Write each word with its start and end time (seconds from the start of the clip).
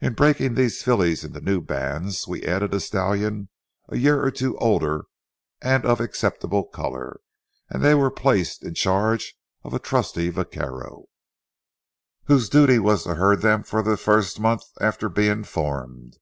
In 0.00 0.14
breaking 0.14 0.54
these 0.54 0.82
fillies 0.82 1.24
into 1.24 1.42
new 1.42 1.60
bands, 1.60 2.26
we 2.26 2.42
added 2.42 2.72
a 2.72 2.80
stallion 2.80 3.50
a 3.90 3.98
year 3.98 4.24
or 4.24 4.30
two 4.30 4.56
older 4.56 5.04
and 5.60 5.84
of 5.84 6.00
acceptable 6.00 6.64
color, 6.64 7.20
and 7.68 7.82
they 7.84 7.94
were 7.94 8.10
placed 8.10 8.64
in 8.64 8.72
charge 8.72 9.34
of 9.62 9.74
a 9.74 9.78
trusty 9.78 10.30
vaquero, 10.30 11.04
whose 12.24 12.48
duty 12.48 12.78
was 12.78 13.04
to 13.04 13.16
herd 13.16 13.42
them 13.42 13.62
for 13.62 13.82
the 13.82 13.98
first 13.98 14.40
month 14.40 14.62
after 14.80 15.10
being 15.10 15.44
formed. 15.44 16.16